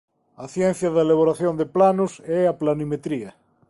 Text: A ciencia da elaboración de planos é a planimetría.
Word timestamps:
A 0.43 0.45
ciencia 0.55 0.89
da 0.95 1.05
elaboración 1.07 1.53
de 1.59 1.67
planos 1.75 2.11
é 2.39 2.41
a 2.47 2.57
planimetría. 2.61 3.29